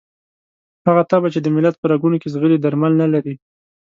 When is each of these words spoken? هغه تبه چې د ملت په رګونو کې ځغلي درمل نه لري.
هغه 0.87 1.03
تبه 1.11 1.27
چې 1.33 1.39
د 1.41 1.47
ملت 1.55 1.75
په 1.79 1.85
رګونو 1.91 2.17
کې 2.21 2.31
ځغلي 2.33 2.57
درمل 2.59 2.93
نه 3.01 3.07
لري. 3.13 3.35